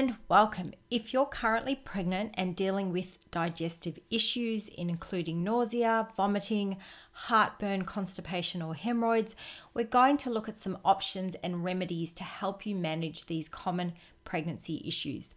and 0.00 0.16
welcome. 0.30 0.72
If 0.90 1.12
you're 1.12 1.26
currently 1.26 1.74
pregnant 1.74 2.32
and 2.38 2.56
dealing 2.56 2.90
with 2.90 3.18
digestive 3.30 3.98
issues, 4.10 4.68
including 4.68 5.44
nausea, 5.44 6.08
vomiting, 6.16 6.78
heartburn, 7.12 7.84
constipation, 7.84 8.62
or 8.62 8.74
hemorrhoids, 8.74 9.36
we're 9.74 9.84
going 9.84 10.16
to 10.16 10.30
look 10.30 10.48
at 10.48 10.56
some 10.56 10.78
options 10.86 11.34
and 11.42 11.62
remedies 11.62 12.12
to 12.12 12.24
help 12.24 12.64
you 12.64 12.74
manage 12.74 13.26
these 13.26 13.50
common 13.50 13.92
pregnancy 14.24 14.82
issues. 14.86 15.34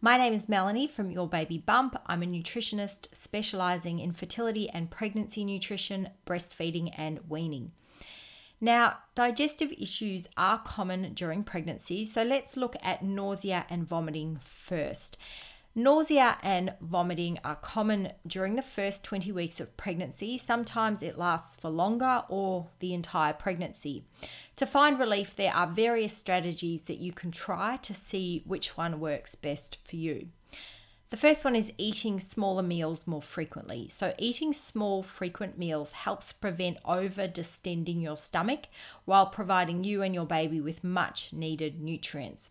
My 0.00 0.16
name 0.16 0.32
is 0.32 0.48
Melanie 0.48 0.88
from 0.88 1.10
Your 1.10 1.28
Baby 1.28 1.58
Bump. 1.58 1.94
I'm 2.06 2.22
a 2.22 2.26
nutritionist 2.26 3.08
specializing 3.12 3.98
in 3.98 4.12
fertility 4.12 4.70
and 4.70 4.90
pregnancy 4.90 5.44
nutrition, 5.44 6.08
breastfeeding, 6.24 6.94
and 6.96 7.20
weaning. 7.28 7.72
Now, 8.64 8.98
digestive 9.16 9.72
issues 9.72 10.28
are 10.36 10.56
common 10.56 11.14
during 11.14 11.42
pregnancy, 11.42 12.04
so 12.04 12.22
let's 12.22 12.56
look 12.56 12.76
at 12.80 13.02
nausea 13.02 13.66
and 13.68 13.84
vomiting 13.84 14.38
first. 14.44 15.16
Nausea 15.74 16.38
and 16.44 16.72
vomiting 16.80 17.40
are 17.42 17.56
common 17.56 18.12
during 18.24 18.54
the 18.54 18.62
first 18.62 19.02
20 19.02 19.32
weeks 19.32 19.58
of 19.58 19.76
pregnancy. 19.76 20.38
Sometimes 20.38 21.02
it 21.02 21.18
lasts 21.18 21.56
for 21.56 21.70
longer 21.70 22.22
or 22.28 22.68
the 22.78 22.94
entire 22.94 23.32
pregnancy. 23.32 24.04
To 24.54 24.64
find 24.64 24.96
relief, 24.96 25.34
there 25.34 25.52
are 25.52 25.66
various 25.66 26.16
strategies 26.16 26.82
that 26.82 26.98
you 26.98 27.12
can 27.12 27.32
try 27.32 27.78
to 27.78 27.92
see 27.92 28.44
which 28.46 28.76
one 28.76 29.00
works 29.00 29.34
best 29.34 29.78
for 29.82 29.96
you. 29.96 30.28
The 31.12 31.18
first 31.18 31.44
one 31.44 31.54
is 31.54 31.74
eating 31.76 32.18
smaller 32.18 32.62
meals 32.62 33.06
more 33.06 33.20
frequently. 33.20 33.86
So, 33.90 34.14
eating 34.16 34.54
small, 34.54 35.02
frequent 35.02 35.58
meals 35.58 35.92
helps 35.92 36.32
prevent 36.32 36.78
over 36.86 37.28
distending 37.28 38.00
your 38.00 38.16
stomach 38.16 38.60
while 39.04 39.26
providing 39.26 39.84
you 39.84 40.00
and 40.00 40.14
your 40.14 40.24
baby 40.24 40.58
with 40.62 40.82
much 40.82 41.34
needed 41.34 41.82
nutrients. 41.82 42.48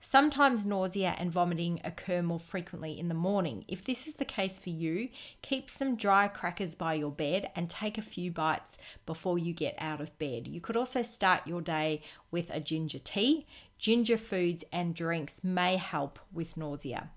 Sometimes 0.00 0.66
nausea 0.66 1.14
and 1.16 1.32
vomiting 1.32 1.80
occur 1.82 2.20
more 2.20 2.38
frequently 2.38 3.00
in 3.00 3.08
the 3.08 3.14
morning. 3.14 3.64
If 3.68 3.84
this 3.86 4.06
is 4.06 4.12
the 4.12 4.26
case 4.26 4.58
for 4.58 4.68
you, 4.68 5.08
keep 5.40 5.70
some 5.70 5.96
dry 5.96 6.28
crackers 6.28 6.74
by 6.74 6.92
your 6.92 7.10
bed 7.10 7.52
and 7.56 7.70
take 7.70 7.96
a 7.96 8.02
few 8.02 8.30
bites 8.30 8.76
before 9.06 9.38
you 9.38 9.54
get 9.54 9.76
out 9.78 10.02
of 10.02 10.18
bed. 10.18 10.46
You 10.46 10.60
could 10.60 10.76
also 10.76 11.00
start 11.00 11.46
your 11.46 11.62
day 11.62 12.02
with 12.30 12.50
a 12.50 12.60
ginger 12.60 12.98
tea. 12.98 13.46
Ginger 13.78 14.18
foods 14.18 14.62
and 14.70 14.94
drinks 14.94 15.42
may 15.42 15.76
help 15.78 16.18
with 16.34 16.58
nausea. 16.58 17.08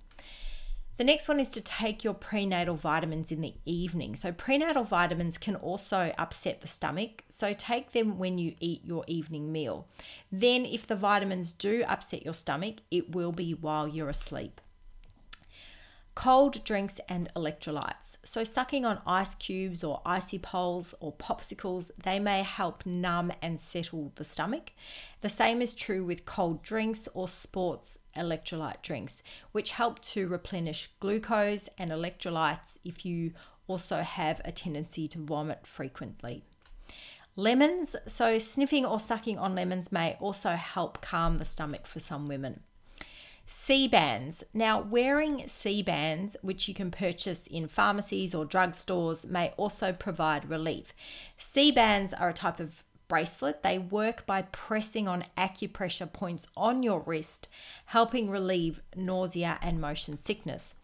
The 0.98 1.04
next 1.04 1.28
one 1.28 1.40
is 1.40 1.50
to 1.50 1.62
take 1.62 2.04
your 2.04 2.16
prenatal 2.16 2.76
vitamins 2.76 3.32
in 3.32 3.42
the 3.42 3.54
evening. 3.66 4.16
So, 4.16 4.32
prenatal 4.32 4.84
vitamins 4.84 5.38
can 5.38 5.56
also 5.56 6.12
upset 6.18 6.62
the 6.62 6.68
stomach, 6.68 7.24
so 7.30 7.54
take 7.54 7.92
them 7.92 8.18
when 8.18 8.40
you 8.40 8.56
eat 8.60 8.84
your 8.84 9.04
evening 9.08 9.52
meal. 9.52 9.88
Then, 10.32 10.66
if 10.66 10.88
the 10.88 10.96
vitamins 10.96 11.52
do 11.52 11.84
upset 11.88 12.26
your 12.26 12.34
stomach, 12.34 12.78
it 12.90 13.16
will 13.16 13.32
be 13.32 13.54
while 13.54 13.88
you're 13.88 14.10
asleep 14.10 14.60
cold 16.18 16.64
drinks 16.64 17.00
and 17.08 17.32
electrolytes. 17.36 18.18
So, 18.24 18.44
sucking 18.44 18.88
on 18.88 19.00
ice 19.06 19.36
cubes 19.36 19.84
or 19.84 20.02
icy 20.04 20.40
poles 20.40 20.96
or 21.00 21.14
popsicles, 21.14 21.92
they 22.02 22.20
may 22.20 22.42
help 22.42 22.84
numb 22.88 23.32
and 23.40 23.62
settle 23.62 24.12
the 24.16 24.24
stomach. 24.24 24.72
The 25.22 25.30
same 25.30 25.62
is 25.62 25.76
true 25.76 26.04
with 26.04 26.26
cold 26.26 26.64
drinks 26.64 27.08
or 27.14 27.28
sports 27.28 28.00
electrolyte 28.16 28.82
drinks, 28.82 29.22
which 29.52 29.74
help 29.74 30.00
to 30.14 30.28
replenish 30.28 30.90
glucose 31.00 31.70
and 31.78 31.92
electrolytes 31.92 32.80
if 32.84 33.06
you 33.06 33.34
also 33.68 33.98
have 33.98 34.42
a 34.44 34.52
tendency 34.52 35.08
to 35.10 35.20
vomit 35.20 35.68
frequently. 35.68 36.44
Lemons, 37.36 37.96
so 38.08 38.40
sniffing 38.40 38.88
or 38.88 39.00
sucking 39.00 39.38
on 39.38 39.54
lemons 39.54 39.92
may 39.92 40.18
also 40.20 40.50
help 40.54 41.00
calm 41.00 41.36
the 41.36 41.46
stomach 41.46 41.86
for 41.86 42.00
some 42.00 42.26
women. 42.26 42.62
Sea-Bands. 43.50 44.44
Now, 44.54 44.82
wearing 44.82 45.48
Sea-Bands, 45.48 46.36
which 46.42 46.68
you 46.68 46.74
can 46.74 46.92
purchase 46.92 47.48
in 47.48 47.70
pharmacies 47.70 48.36
or 48.36 48.46
drugstores, 48.46 49.26
may 49.26 49.54
also 49.56 49.94
provide 49.94 50.50
relief. 50.50 50.94
Sea-Bands 51.38 52.14
are 52.14 52.30
a 52.30 52.34
type 52.34 52.60
of 52.60 52.84
bracelet. 53.08 53.64
They 53.64 53.80
work 53.80 54.26
by 54.26 54.42
pressing 54.42 55.08
on 55.08 55.24
acupressure 55.38 56.12
points 56.12 56.48
on 56.58 56.84
your 56.84 57.00
wrist, 57.00 57.48
helping 57.86 58.30
relieve 58.30 58.82
nausea 58.98 59.58
and 59.62 59.80
motion 59.80 60.18
sickness. 60.18 60.76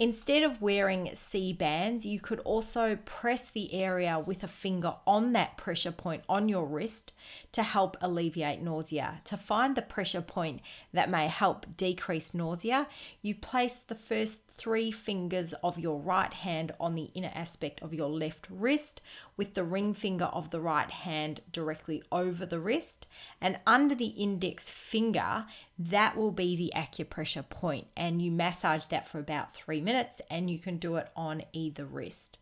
Instead 0.00 0.42
of 0.42 0.62
wearing 0.62 1.10
Sea-Bands, 1.14 2.06
you 2.06 2.20
could 2.20 2.38
also 2.40 2.96
press 3.04 3.50
the 3.50 3.74
area 3.74 4.18
with 4.18 4.42
a 4.42 4.48
finger 4.48 4.94
on 5.06 5.34
that 5.34 5.58
pressure 5.58 5.92
point 5.92 6.24
on 6.26 6.48
your 6.48 6.64
wrist 6.64 7.12
to 7.52 7.62
help 7.62 7.98
alleviate 8.00 8.62
nausea. 8.62 9.20
To 9.24 9.36
find 9.36 9.76
the 9.76 9.82
pressure 9.82 10.22
point 10.22 10.62
that 10.94 11.10
may 11.10 11.28
help 11.28 11.66
decrease 11.76 12.32
nausea, 12.32 12.88
you 13.20 13.34
place 13.34 13.80
the 13.80 13.94
first 13.94 14.40
three 14.60 14.90
fingers 14.90 15.54
of 15.64 15.78
your 15.78 15.98
right 15.98 16.34
hand 16.34 16.70
on 16.78 16.94
the 16.94 17.10
inner 17.14 17.32
aspect 17.34 17.80
of 17.80 17.94
your 17.94 18.10
left 18.10 18.46
wrist, 18.50 19.00
with 19.34 19.54
the 19.54 19.64
ring 19.64 19.94
finger 19.94 20.26
of 20.26 20.50
the 20.50 20.60
right 20.60 20.90
hand 20.90 21.40
directly 21.50 22.02
over 22.12 22.44
the 22.44 22.60
wrist. 22.60 23.06
And 23.40 23.58
under 23.66 23.94
the 23.94 24.08
index 24.08 24.68
finger, 24.68 25.46
that 25.78 26.14
will 26.14 26.30
be 26.30 26.56
the 26.56 26.72
acupressure 26.76 27.48
point. 27.48 27.86
And 27.96 28.20
you 28.20 28.30
massage 28.30 28.84
that 28.86 29.08
for 29.08 29.18
about 29.18 29.54
three 29.54 29.80
minutes, 29.80 30.20
and 30.28 30.50
you 30.50 30.58
can 30.58 30.76
do 30.76 30.96
it 30.96 31.08
on 31.16 31.42
either 31.54 31.86
wrist. 31.86 32.36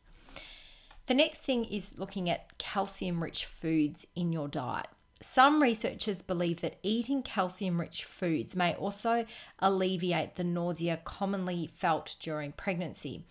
The 1.07 1.15
next 1.15 1.39
thing 1.39 1.65
is 1.65 2.01
looking 2.01 2.29
at 2.29 2.59
calcium 2.59 3.23
rich 3.23 3.45
foods 3.45 4.09
in 4.17 4.33
your 4.33 4.49
diet. 4.49 4.89
Some 5.21 5.61
researchers 5.61 6.23
believe 6.23 6.61
that 6.61 6.79
eating 6.85 7.25
calcium 7.25 7.81
rich 7.81 8.05
foods 8.05 8.55
may 8.55 8.75
also 8.75 9.27
alleviate 9.59 10.37
the 10.37 10.45
nausea 10.45 11.01
commonly 11.03 11.69
felt 11.75 12.15
during 12.21 12.53
pregnancy. 12.53 13.25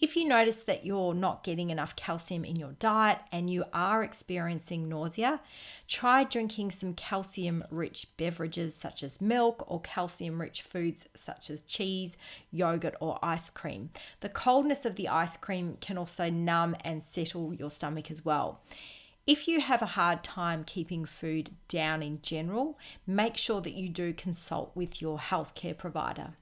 If 0.00 0.14
you 0.16 0.24
notice 0.24 0.58
that 0.64 0.86
you're 0.86 1.14
not 1.14 1.42
getting 1.42 1.70
enough 1.70 1.96
calcium 1.96 2.44
in 2.44 2.54
your 2.54 2.72
diet 2.78 3.18
and 3.32 3.50
you 3.50 3.64
are 3.72 4.04
experiencing 4.04 4.88
nausea, 4.88 5.40
try 5.88 6.22
drinking 6.22 6.70
some 6.70 6.94
calcium 6.94 7.64
rich 7.72 8.06
beverages 8.16 8.76
such 8.76 9.02
as 9.02 9.20
milk 9.20 9.64
or 9.66 9.80
calcium 9.80 10.40
rich 10.40 10.62
foods 10.62 11.08
such 11.16 11.50
as 11.50 11.62
cheese, 11.62 12.16
yogurt, 12.52 12.94
or 13.00 13.18
ice 13.20 13.50
cream. 13.50 13.90
The 14.20 14.28
coldness 14.28 14.84
of 14.84 14.94
the 14.94 15.08
ice 15.08 15.36
cream 15.36 15.76
can 15.80 15.98
also 15.98 16.30
numb 16.30 16.76
and 16.84 17.02
settle 17.02 17.52
your 17.52 17.70
stomach 17.70 18.12
as 18.12 18.24
well. 18.24 18.60
If 19.26 19.46
you 19.46 19.60
have 19.60 19.82
a 19.82 19.86
hard 19.86 20.24
time 20.24 20.64
keeping 20.64 21.04
food 21.04 21.50
down 21.68 22.02
in 22.02 22.20
general, 22.22 22.76
make 23.06 23.36
sure 23.36 23.60
that 23.60 23.74
you 23.74 23.88
do 23.88 24.12
consult 24.12 24.72
with 24.74 25.00
your 25.00 25.18
healthcare 25.18 25.78
provider. 25.78 26.34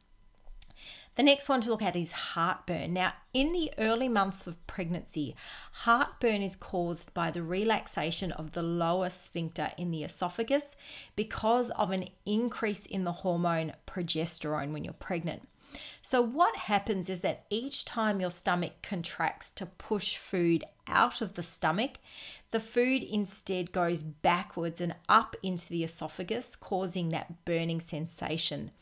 The 1.17 1.23
next 1.23 1.51
one 1.51 1.61
to 1.61 1.69
look 1.69 1.83
at 1.83 1.95
is 1.95 2.13
heartburn. 2.13 2.95
Now, 2.95 3.13
in 3.35 3.53
the 3.53 3.71
early 3.77 4.09
months 4.09 4.47
of 4.47 4.67
pregnancy, 4.67 5.37
heartburn 5.73 6.41
is 6.41 6.57
caused 6.57 7.13
by 7.13 7.31
the 7.31 7.43
relaxation 7.43 8.33
of 8.33 8.53
the 8.53 8.63
lower 8.63 9.11
sphincter 9.11 9.73
in 9.77 9.91
the 9.91 10.03
esophagus 10.03 10.75
because 11.17 11.69
of 11.73 11.91
an 11.91 12.09
increase 12.25 12.87
in 12.87 13.05
the 13.05 13.13
hormone 13.13 13.75
progesterone 13.87 14.73
when 14.73 14.85
you're 14.85 14.95
pregnant. 14.95 15.47
So, 16.01 16.23
what 16.23 16.57
happens 16.57 17.11
is 17.11 17.21
that 17.21 17.45
each 17.51 17.85
time 17.85 18.21
your 18.21 18.31
stomach 18.31 18.73
contracts 18.83 19.51
to 19.53 19.67
push 19.67 20.17
food 20.17 20.65
out 20.91 21.21
of 21.21 21.35
the 21.35 21.43
stomach, 21.43 21.93
the 22.51 22.61
food 22.61 23.03
instead 23.03 23.73
goes 23.73 24.03
backwards 24.03 24.81
and 24.81 24.95
up 25.09 25.37
into 25.43 25.69
the 25.69 25.85
esophagus, 25.85 26.57
causing 26.57 27.11
that 27.11 27.45
burning 27.45 27.81
sensation. 27.81 28.73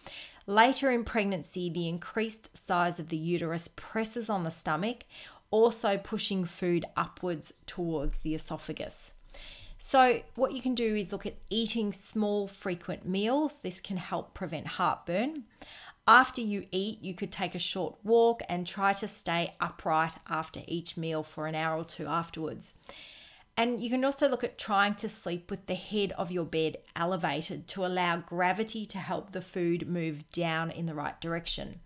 Later 0.47 0.91
in 0.91 1.05
pregnancy, 1.05 1.69
the 1.69 1.89
increased 1.89 2.57
size 2.57 2.99
of 2.99 3.09
the 3.09 3.17
uterus 3.19 3.69
presses 3.69 4.31
on 4.31 4.45
the 4.45 4.51
stomach, 4.51 5.05
also 5.51 5.99
pushing 5.99 6.45
food 6.45 6.87
upwards 6.97 7.53
towards 7.67 8.19
the 8.19 8.35
esophagus. 8.35 9.13
So, 9.81 10.23
what 10.35 10.53
you 10.53 10.61
can 10.61 10.75
do 10.75 10.97
is 10.97 11.13
look 11.13 11.25
at 11.25 11.37
eating 11.51 11.93
small, 11.93 12.49
frequent 12.49 13.07
meals. 13.07 13.59
This 13.63 13.81
can 13.81 13.97
help 13.97 14.35
prevent 14.35 14.67
heartburn. 14.67 15.45
After 16.09 16.41
you 16.41 16.67
eat, 16.73 17.03
you 17.03 17.13
could 17.13 17.31
take 17.31 17.55
a 17.55 17.59
short 17.59 17.97
walk 18.03 18.41
and 18.49 18.67
try 18.67 18.95
to 18.95 19.07
stay 19.07 19.55
upright 19.61 20.15
after 20.27 20.63
each 20.67 20.97
meal 20.97 21.23
for 21.23 21.47
an 21.47 21.55
hour 21.55 21.77
or 21.77 21.85
two 21.85 22.07
afterwards. 22.07 22.73
And 23.59 23.79
you 23.79 23.91
can 23.91 24.03
also 24.07 24.27
look 24.27 24.43
at 24.43 24.57
trying 24.57 24.95
to 24.95 25.09
sleep 25.09 25.51
with 25.51 25.67
the 25.67 25.75
head 25.75 26.13
of 26.13 26.33
your 26.33 26.47
bed 26.47 26.79
elevated 26.97 27.69
to 27.69 27.85
allow 27.85 28.17
gravity 28.17 28.87
to 28.87 28.97
help 28.97 29.33
the 29.33 29.43
food 29.43 29.87
move 29.87 30.33
down 30.33 30.71
in 30.71 30.87
the 30.87 30.95
right 30.95 31.21
direction. 31.21 31.81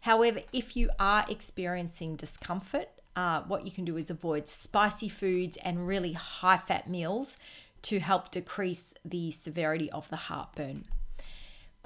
However, 0.00 0.40
if 0.50 0.74
you 0.74 0.88
are 0.98 1.26
experiencing 1.28 2.16
discomfort, 2.16 2.88
uh, 3.16 3.42
what 3.42 3.66
you 3.66 3.70
can 3.70 3.84
do 3.84 3.98
is 3.98 4.08
avoid 4.08 4.48
spicy 4.48 5.10
foods 5.10 5.58
and 5.58 5.86
really 5.86 6.14
high 6.14 6.56
fat 6.56 6.88
meals 6.88 7.36
to 7.82 7.98
help 7.98 8.30
decrease 8.30 8.94
the 9.04 9.30
severity 9.30 9.90
of 9.90 10.08
the 10.08 10.16
heartburn 10.16 10.86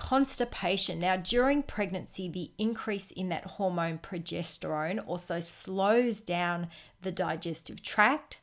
constipation. 0.02 0.98
Now, 0.98 1.16
during 1.16 1.62
pregnancy, 1.62 2.28
the 2.28 2.50
increase 2.58 3.12
in 3.12 3.28
that 3.28 3.44
hormone 3.44 3.98
progesterone 3.98 5.00
also 5.06 5.38
slows 5.38 6.20
down 6.20 6.68
the 7.02 7.12
digestive 7.12 7.84
tract. 7.84 8.40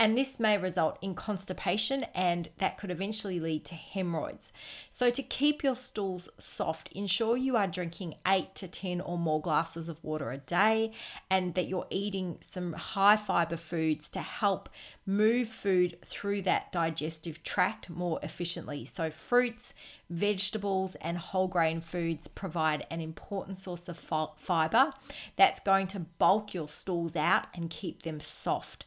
And 0.00 0.16
this 0.16 0.38
may 0.38 0.56
result 0.56 0.96
in 1.02 1.16
constipation 1.16 2.04
and 2.14 2.50
that 2.58 2.78
could 2.78 2.92
eventually 2.92 3.40
lead 3.40 3.64
to 3.64 3.74
hemorrhoids. 3.74 4.52
So, 4.92 5.10
to 5.10 5.22
keep 5.24 5.64
your 5.64 5.74
stools 5.74 6.28
soft, 6.38 6.92
ensure 6.92 7.36
you 7.36 7.56
are 7.56 7.66
drinking 7.66 8.14
8 8.24 8.54
to 8.56 8.68
10 8.68 9.00
or 9.00 9.18
more 9.18 9.40
glasses 9.40 9.88
of 9.88 10.02
water 10.04 10.30
a 10.30 10.38
day 10.38 10.92
and 11.28 11.54
that 11.54 11.66
you're 11.66 11.88
eating 11.90 12.38
some 12.40 12.74
high 12.74 13.16
fiber 13.16 13.56
foods 13.56 14.08
to 14.10 14.20
help 14.20 14.68
move 15.04 15.48
food 15.48 15.98
through 16.04 16.42
that 16.42 16.70
digestive 16.70 17.42
tract 17.42 17.90
more 17.90 18.20
efficiently. 18.22 18.84
So, 18.84 19.10
fruits, 19.10 19.74
vegetables, 20.08 20.94
and 20.96 21.18
whole 21.18 21.48
grain 21.48 21.80
foods 21.80 22.28
provide 22.28 22.86
an 22.88 23.00
important 23.00 23.58
source 23.58 23.88
of 23.88 23.98
fiber 23.98 24.92
that's 25.34 25.58
going 25.58 25.88
to 25.88 26.00
bulk 26.00 26.54
your 26.54 26.68
stools 26.68 27.16
out 27.16 27.46
and 27.52 27.68
keep 27.68 28.02
them 28.02 28.20
soft. 28.20 28.84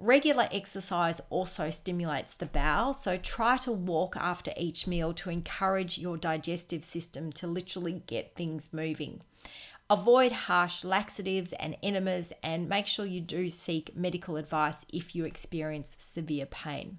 Regular 0.00 0.48
exercise 0.50 1.20
also 1.28 1.68
stimulates 1.68 2.32
the 2.32 2.46
bowel, 2.46 2.94
so 2.94 3.18
try 3.18 3.58
to 3.58 3.70
walk 3.70 4.16
after 4.16 4.50
each 4.56 4.86
meal 4.86 5.12
to 5.12 5.28
encourage 5.28 5.98
your 5.98 6.16
digestive 6.16 6.84
system 6.84 7.30
to 7.32 7.46
literally 7.46 8.02
get 8.06 8.34
things 8.34 8.72
moving. 8.72 9.20
Avoid 9.90 10.32
harsh 10.32 10.84
laxatives 10.84 11.52
and 11.52 11.76
enemas 11.82 12.32
and 12.42 12.66
make 12.66 12.86
sure 12.86 13.04
you 13.04 13.20
do 13.20 13.50
seek 13.50 13.94
medical 13.94 14.38
advice 14.38 14.86
if 14.90 15.14
you 15.14 15.26
experience 15.26 15.96
severe 15.98 16.46
pain. 16.46 16.96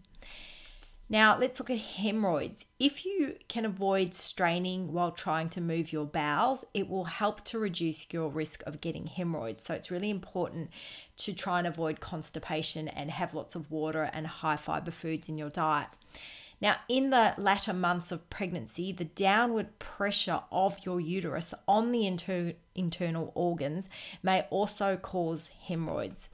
Now, 1.11 1.37
let's 1.37 1.59
look 1.59 1.69
at 1.69 1.77
hemorrhoids. 1.77 2.67
If 2.79 3.03
you 3.03 3.35
can 3.49 3.65
avoid 3.65 4.13
straining 4.13 4.93
while 4.93 5.11
trying 5.11 5.49
to 5.49 5.59
move 5.59 5.91
your 5.91 6.05
bowels, 6.05 6.63
it 6.73 6.89
will 6.89 7.03
help 7.03 7.43
to 7.45 7.59
reduce 7.59 8.07
your 8.13 8.29
risk 8.29 8.63
of 8.65 8.79
getting 8.79 9.07
hemorrhoids. 9.07 9.65
So, 9.65 9.73
it's 9.73 9.91
really 9.91 10.09
important 10.09 10.69
to 11.17 11.33
try 11.33 11.57
and 11.57 11.67
avoid 11.67 11.99
constipation 11.99 12.87
and 12.87 13.11
have 13.11 13.33
lots 13.33 13.55
of 13.55 13.69
water 13.69 14.09
and 14.13 14.25
high 14.25 14.55
fiber 14.55 14.91
foods 14.91 15.27
in 15.27 15.37
your 15.37 15.49
diet. 15.49 15.89
Now, 16.61 16.77
in 16.87 17.09
the 17.09 17.33
latter 17.37 17.73
months 17.73 18.13
of 18.13 18.29
pregnancy, 18.29 18.93
the 18.93 19.03
downward 19.03 19.79
pressure 19.79 20.43
of 20.49 20.77
your 20.85 21.01
uterus 21.01 21.53
on 21.67 21.91
the 21.91 22.07
inter- 22.07 22.53
internal 22.73 23.33
organs 23.35 23.89
may 24.23 24.43
also 24.49 24.95
cause 24.95 25.49
hemorrhoids. 25.67 26.29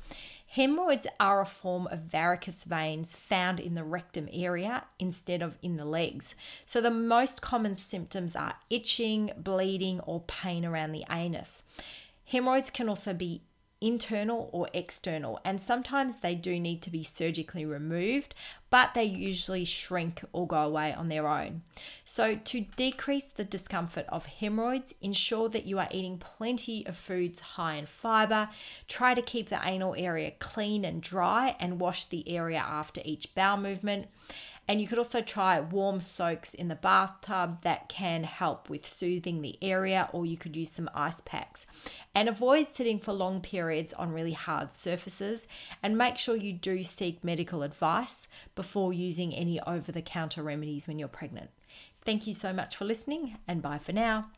Hemorrhoids 0.49 1.07
are 1.19 1.41
a 1.41 1.45
form 1.45 1.87
of 1.87 1.99
varicose 1.99 2.63
veins 2.63 3.13
found 3.13 3.59
in 3.59 3.75
the 3.75 3.83
rectum 3.83 4.29
area 4.31 4.85
instead 4.97 5.41
of 5.41 5.57
in 5.61 5.75
the 5.75 5.85
legs. 5.85 6.35
So, 6.65 6.79
the 6.79 6.89
most 6.89 7.41
common 7.41 7.75
symptoms 7.75 8.35
are 8.35 8.55
itching, 8.69 9.31
bleeding, 9.37 9.99
or 10.01 10.21
pain 10.21 10.65
around 10.65 10.93
the 10.93 11.03
anus. 11.11 11.63
Hemorrhoids 12.25 12.69
can 12.69 12.87
also 12.87 13.13
be 13.13 13.41
internal 13.81 14.49
or 14.51 14.67
external, 14.73 15.39
and 15.45 15.61
sometimes 15.61 16.19
they 16.19 16.35
do 16.35 16.59
need 16.59 16.81
to 16.81 16.89
be 16.89 17.03
surgically 17.03 17.65
removed, 17.65 18.33
but 18.69 18.93
they 18.93 19.03
usually 19.03 19.63
shrink 19.63 20.23
or 20.33 20.47
go 20.47 20.57
away 20.57 20.93
on 20.93 21.09
their 21.09 21.27
own. 21.27 21.61
So, 22.03 22.35
to 22.35 22.61
decrease 22.75 23.25
the 23.25 23.43
discomfort 23.43 24.05
of 24.09 24.25
hemorrhoids, 24.25 24.93
ensure 25.01 25.49
that 25.49 25.65
you 25.65 25.79
are 25.79 25.89
eating 25.91 26.17
plenty 26.17 26.85
of 26.85 26.95
foods 26.95 27.39
high 27.39 27.75
in 27.75 27.85
fiber. 27.85 28.49
Try 28.87 29.13
to 29.13 29.21
keep 29.21 29.49
the 29.49 29.61
anal 29.63 29.95
area 29.95 30.31
clean 30.39 30.83
and 30.83 31.01
dry, 31.01 31.55
and 31.59 31.79
wash 31.79 32.05
the 32.05 32.27
area 32.29 32.59
after 32.59 33.01
each 33.05 33.33
bowel 33.35 33.57
movement. 33.57 34.07
And 34.67 34.81
you 34.81 34.87
could 34.87 34.97
also 34.97 35.21
try 35.21 35.61
warm 35.61 36.01
soaks 36.01 36.53
in 36.53 36.67
the 36.67 36.75
bathtub 36.75 37.61
that 37.61 37.87
can 37.87 38.23
help 38.23 38.69
with 38.69 38.85
soothing 38.85 39.41
the 39.41 39.57
area, 39.61 40.09
or 40.11 40.25
you 40.25 40.37
could 40.37 40.55
use 40.55 40.71
some 40.71 40.89
ice 40.93 41.21
packs. 41.21 41.65
And 42.13 42.27
avoid 42.27 42.69
sitting 42.69 42.99
for 42.99 43.13
long 43.13 43.39
periods 43.39 43.93
on 43.93 44.11
really 44.11 44.33
hard 44.33 44.71
surfaces, 44.71 45.47
and 45.81 45.97
make 45.97 46.17
sure 46.17 46.35
you 46.35 46.53
do 46.53 46.83
seek 46.83 47.23
medical 47.23 47.63
advice 47.63 48.27
before 48.55 48.91
using 48.91 49.33
any 49.33 49.59
over 49.61 49.91
the 49.91 50.01
counter 50.01 50.43
remedies 50.43 50.87
when 50.87 50.99
you're 50.99 51.07
pregnant. 51.07 51.49
Thank 52.03 52.27
you 52.27 52.33
so 52.33 52.51
much 52.51 52.75
for 52.75 52.85
listening, 52.85 53.37
and 53.47 53.61
bye 53.61 53.79
for 53.79 53.93
now. 53.93 54.29